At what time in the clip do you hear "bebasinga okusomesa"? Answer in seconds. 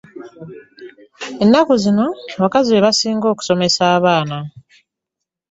2.71-3.81